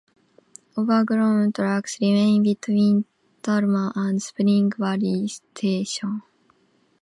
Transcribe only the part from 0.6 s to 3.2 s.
Overgrown tracks remain between